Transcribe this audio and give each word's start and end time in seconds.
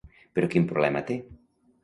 Però 0.37 0.49
quin 0.53 0.65
problema 0.71 1.03
té? 1.11 1.19